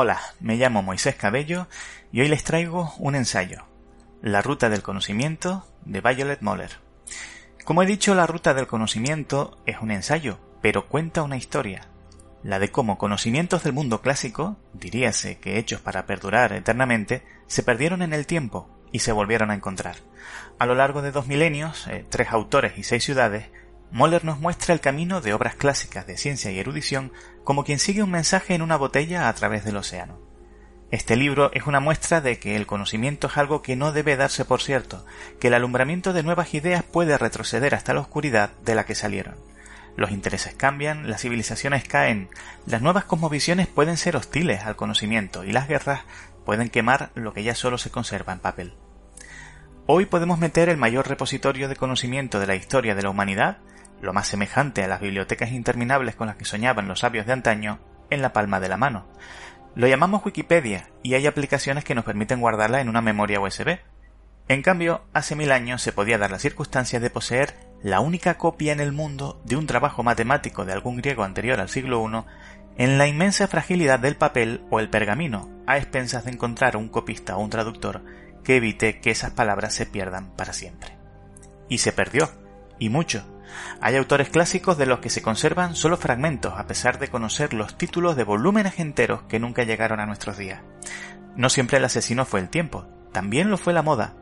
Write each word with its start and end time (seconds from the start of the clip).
Hola, 0.00 0.20
me 0.38 0.54
llamo 0.54 0.80
Moisés 0.84 1.16
Cabello 1.16 1.66
y 2.12 2.20
hoy 2.20 2.28
les 2.28 2.44
traigo 2.44 2.94
un 2.98 3.16
ensayo, 3.16 3.64
La 4.22 4.42
Ruta 4.42 4.68
del 4.68 4.84
Conocimiento 4.84 5.66
de 5.84 6.00
Violet 6.00 6.40
Moller. 6.40 6.70
Como 7.64 7.82
he 7.82 7.86
dicho, 7.86 8.14
La 8.14 8.24
Ruta 8.24 8.54
del 8.54 8.68
Conocimiento 8.68 9.58
es 9.66 9.78
un 9.80 9.90
ensayo, 9.90 10.38
pero 10.62 10.86
cuenta 10.86 11.24
una 11.24 11.36
historia, 11.36 11.88
la 12.44 12.60
de 12.60 12.70
cómo 12.70 12.96
conocimientos 12.96 13.64
del 13.64 13.72
mundo 13.72 14.00
clásico, 14.00 14.56
diríase 14.72 15.38
que 15.38 15.58
hechos 15.58 15.80
para 15.80 16.06
perdurar 16.06 16.52
eternamente, 16.52 17.24
se 17.48 17.64
perdieron 17.64 18.00
en 18.00 18.12
el 18.12 18.24
tiempo 18.24 18.70
y 18.92 19.00
se 19.00 19.10
volvieron 19.10 19.50
a 19.50 19.54
encontrar. 19.54 19.96
A 20.60 20.66
lo 20.66 20.76
largo 20.76 21.02
de 21.02 21.10
dos 21.10 21.26
milenios, 21.26 21.88
eh, 21.88 22.06
tres 22.08 22.30
autores 22.30 22.78
y 22.78 22.84
seis 22.84 23.02
ciudades, 23.02 23.50
Moller 23.90 24.24
nos 24.24 24.38
muestra 24.38 24.74
el 24.74 24.80
camino 24.80 25.20
de 25.20 25.32
obras 25.32 25.54
clásicas 25.54 26.06
de 26.06 26.18
ciencia 26.18 26.50
y 26.50 26.58
erudición 26.58 27.12
como 27.42 27.64
quien 27.64 27.78
sigue 27.78 28.02
un 28.02 28.10
mensaje 28.10 28.54
en 28.54 28.62
una 28.62 28.76
botella 28.76 29.28
a 29.28 29.32
través 29.32 29.64
del 29.64 29.76
océano. 29.76 30.20
Este 30.90 31.16
libro 31.16 31.50
es 31.52 31.66
una 31.66 31.80
muestra 31.80 32.20
de 32.20 32.38
que 32.38 32.56
el 32.56 32.66
conocimiento 32.66 33.26
es 33.26 33.36
algo 33.36 33.62
que 33.62 33.76
no 33.76 33.92
debe 33.92 34.16
darse 34.16 34.44
por 34.44 34.62
cierto, 34.62 35.04
que 35.38 35.48
el 35.48 35.54
alumbramiento 35.54 36.12
de 36.12 36.22
nuevas 36.22 36.54
ideas 36.54 36.82
puede 36.82 37.18
retroceder 37.18 37.74
hasta 37.74 37.94
la 37.94 38.00
oscuridad 38.00 38.52
de 38.64 38.74
la 38.74 38.84
que 38.84 38.94
salieron. 38.94 39.36
Los 39.96 40.10
intereses 40.10 40.54
cambian, 40.54 41.10
las 41.10 41.22
civilizaciones 41.22 41.84
caen, 41.84 42.28
las 42.66 42.82
nuevas 42.82 43.04
cosmovisiones 43.04 43.66
pueden 43.66 43.96
ser 43.96 44.16
hostiles 44.16 44.62
al 44.62 44.76
conocimiento 44.76 45.44
y 45.44 45.52
las 45.52 45.66
guerras 45.66 46.02
pueden 46.44 46.70
quemar 46.70 47.10
lo 47.14 47.32
que 47.32 47.42
ya 47.42 47.54
solo 47.54 47.78
se 47.78 47.90
conserva 47.90 48.32
en 48.32 48.38
papel. 48.38 48.74
Hoy 49.86 50.06
podemos 50.06 50.38
meter 50.38 50.68
el 50.68 50.76
mayor 50.76 51.08
repositorio 51.08 51.68
de 51.68 51.76
conocimiento 51.76 52.38
de 52.38 52.46
la 52.46 52.54
historia 52.54 52.94
de 52.94 53.02
la 53.02 53.10
humanidad 53.10 53.58
lo 54.00 54.12
más 54.12 54.28
semejante 54.28 54.84
a 54.84 54.88
las 54.88 55.00
bibliotecas 55.00 55.52
interminables 55.52 56.14
con 56.14 56.26
las 56.28 56.36
que 56.36 56.44
soñaban 56.44 56.88
los 56.88 57.00
sabios 57.00 57.26
de 57.26 57.32
antaño, 57.32 57.80
en 58.10 58.22
la 58.22 58.32
palma 58.32 58.60
de 58.60 58.68
la 58.68 58.76
mano. 58.76 59.06
Lo 59.74 59.86
llamamos 59.86 60.24
Wikipedia 60.24 60.88
y 61.02 61.14
hay 61.14 61.26
aplicaciones 61.26 61.84
que 61.84 61.94
nos 61.94 62.04
permiten 62.04 62.40
guardarla 62.40 62.80
en 62.80 62.88
una 62.88 63.00
memoria 63.00 63.40
USB. 63.40 63.78
En 64.48 64.62
cambio, 64.62 65.04
hace 65.12 65.36
mil 65.36 65.52
años 65.52 65.82
se 65.82 65.92
podía 65.92 66.18
dar 66.18 66.30
la 66.30 66.38
circunstancia 66.38 67.00
de 67.00 67.10
poseer 67.10 67.54
la 67.82 68.00
única 68.00 68.38
copia 68.38 68.72
en 68.72 68.80
el 68.80 68.92
mundo 68.92 69.40
de 69.44 69.56
un 69.56 69.66
trabajo 69.66 70.02
matemático 70.02 70.64
de 70.64 70.72
algún 70.72 70.96
griego 70.96 71.22
anterior 71.22 71.60
al 71.60 71.68
siglo 71.68 72.02
I 72.02 72.24
en 72.78 72.96
la 72.96 73.06
inmensa 73.06 73.46
fragilidad 73.48 73.98
del 73.98 74.16
papel 74.16 74.62
o 74.70 74.80
el 74.80 74.88
pergamino, 74.88 75.50
a 75.66 75.76
expensas 75.76 76.24
de 76.24 76.30
encontrar 76.30 76.76
un 76.76 76.88
copista 76.88 77.36
o 77.36 77.40
un 77.40 77.50
traductor 77.50 78.02
que 78.44 78.56
evite 78.56 79.00
que 79.00 79.10
esas 79.10 79.32
palabras 79.32 79.74
se 79.74 79.84
pierdan 79.84 80.30
para 80.36 80.52
siempre. 80.52 80.96
Y 81.68 81.78
se 81.78 81.92
perdió, 81.92 82.30
y 82.78 82.88
mucho, 82.88 83.24
hay 83.80 83.96
autores 83.96 84.30
clásicos 84.30 84.78
de 84.78 84.86
los 84.86 85.00
que 85.00 85.10
se 85.10 85.22
conservan 85.22 85.74
solo 85.74 85.96
fragmentos, 85.96 86.54
a 86.56 86.66
pesar 86.66 86.98
de 86.98 87.08
conocer 87.08 87.54
los 87.54 87.76
títulos 87.76 88.16
de 88.16 88.24
volúmenes 88.24 88.78
enteros 88.78 89.22
que 89.28 89.38
nunca 89.38 89.64
llegaron 89.64 90.00
a 90.00 90.06
nuestros 90.06 90.36
días. 90.36 90.62
No 91.36 91.48
siempre 91.48 91.78
el 91.78 91.84
asesino 91.84 92.24
fue 92.24 92.40
el 92.40 92.48
tiempo, 92.48 92.86
también 93.12 93.50
lo 93.50 93.58
fue 93.58 93.72
la 93.72 93.82
moda. 93.82 94.14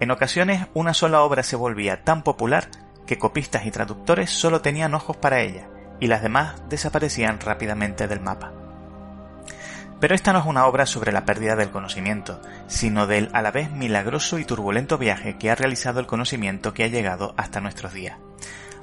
En 0.00 0.10
ocasiones 0.10 0.66
una 0.74 0.94
sola 0.94 1.22
obra 1.22 1.42
se 1.42 1.56
volvía 1.56 2.02
tan 2.04 2.22
popular 2.22 2.68
que 3.06 3.18
copistas 3.18 3.66
y 3.66 3.70
traductores 3.70 4.30
solo 4.30 4.60
tenían 4.60 4.94
ojos 4.94 5.16
para 5.16 5.40
ella, 5.40 5.68
y 6.00 6.08
las 6.08 6.22
demás 6.22 6.62
desaparecían 6.68 7.40
rápidamente 7.40 8.08
del 8.08 8.20
mapa. 8.20 8.52
Pero 9.98 10.14
esta 10.14 10.32
no 10.32 10.40
es 10.40 10.46
una 10.46 10.66
obra 10.66 10.84
sobre 10.84 11.12
la 11.12 11.24
pérdida 11.24 11.56
del 11.56 11.70
conocimiento, 11.70 12.42
sino 12.66 13.06
del 13.06 13.30
a 13.32 13.40
la 13.40 13.50
vez 13.50 13.70
milagroso 13.70 14.38
y 14.38 14.44
turbulento 14.44 14.98
viaje 14.98 15.38
que 15.38 15.50
ha 15.50 15.54
realizado 15.54 16.00
el 16.00 16.06
conocimiento 16.06 16.74
que 16.74 16.84
ha 16.84 16.88
llegado 16.88 17.32
hasta 17.38 17.60
nuestros 17.60 17.94
días. 17.94 18.18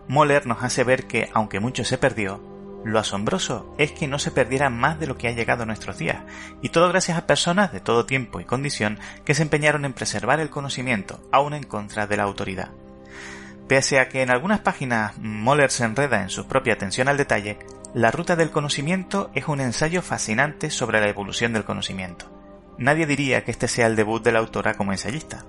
Moller 0.08 0.46
nos 0.46 0.64
hace 0.64 0.84
ver 0.84 1.08
que, 1.08 1.30
aunque 1.34 1.60
mucho 1.60 1.84
se 1.84 1.98
perdió, 1.98 2.42
lo 2.84 3.00
asombroso 3.00 3.74
es 3.78 3.92
que 3.94 4.08
no 4.08 4.20
se 4.20 4.32
perdiera 4.32 4.70
más 4.70 5.00
de 5.00 5.08
lo 5.08 5.18
que 5.18 5.28
ha 5.28 5.32
llegado 5.32 5.64
a 5.64 5.66
nuestros 5.66 5.98
días, 5.98 6.24
y 6.62 6.70
todo 6.70 6.90
gracias 6.90 7.18
a 7.18 7.26
personas 7.26 7.72
de 7.72 7.80
todo 7.80 8.06
tiempo 8.06 8.40
y 8.40 8.46
condición 8.46 9.00
que 9.24 9.36
se 9.36 9.44
empeñaron 9.44 9.86
en 9.86 9.94
preservar 9.94 10.40
el 10.40 10.50
conocimiento, 10.50 11.22
aun 11.32 11.54
en 11.54 11.64
contra 11.64 12.08
de 12.08 12.18
la 12.18 12.24
autoridad. 12.24 12.72
Pese 13.68 14.00
a 14.00 14.10
que 14.10 14.22
en 14.22 14.30
algunas 14.30 14.60
páginas 14.60 15.18
Moller 15.18 15.72
se 15.72 15.86
enreda 15.86 16.22
en 16.22 16.30
su 16.30 16.48
propia 16.48 16.74
atención 16.74 17.08
al 17.08 17.18
detalle, 17.18 17.60
la 17.94 18.12
ruta 18.12 18.36
del 18.36 18.52
conocimiento 18.52 19.32
es 19.34 19.48
un 19.48 19.62
ensayo 19.62 20.02
fascinante 20.02 20.70
sobre 20.70 21.00
la 21.00 21.08
evolución 21.08 21.54
del 21.54 21.64
conocimiento. 21.64 22.30
Nadie 22.78 23.06
diría 23.06 23.44
que 23.46 23.52
este 23.52 23.68
sea 23.68 23.88
el 23.88 23.96
debut 23.96 24.24
de 24.24 24.32
la 24.32 24.40
autora 24.40 24.74
como 24.74 24.92
ensayista. 24.92 25.46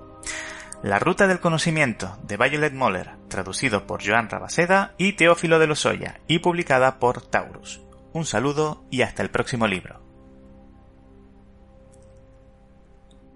La 0.85 0.99
ruta 0.99 1.25
del 1.25 1.39
conocimiento 1.39 2.15
de 2.27 2.37
Violet 2.37 2.71
Moller, 2.71 3.15
traducido 3.27 3.87
por 3.87 4.07
Joan 4.07 4.29
Rabaseda 4.29 4.93
y 4.99 5.13
Teófilo 5.13 5.57
de 5.57 5.65
Lozoya 5.65 6.19
y 6.27 6.37
publicada 6.37 6.99
por 6.99 7.23
Taurus. 7.23 7.81
Un 8.13 8.23
saludo 8.23 8.85
y 8.91 9.01
hasta 9.01 9.23
el 9.23 9.31
próximo 9.31 9.65
libro. 9.65 10.03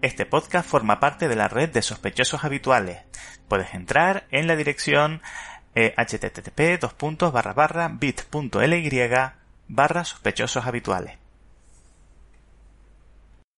Este 0.03 0.27
podcast 0.27 0.69
forma 0.69 0.99
parte 0.99 1.27
de 1.27 1.35
la 1.35 1.47
red 1.47 1.71
de 1.71 1.81
sospechosos 1.81 2.43
habituales. 2.43 2.99
Puedes 3.47 3.73
entrar 3.73 4.27
en 4.29 4.45
la 4.45 4.55
dirección 4.55 5.23
eh, 5.73 5.95
http 5.97 6.79
bit.ly 7.99 9.09
barra 9.67 10.05
sospechosos 10.05 10.67
habituales. 10.67 11.18